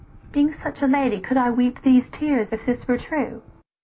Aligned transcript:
"Being 0.31 0.51
such 0.51 0.81
a 0.81 0.87
lady 0.87 1.19
could 1.19 1.37
I 1.37 1.51
weep 1.51 1.83
these 1.83 2.09
tears 2.09 2.51
If 2.51 2.65
this 2.65 2.87
were 2.87 2.97
true? 2.97 3.43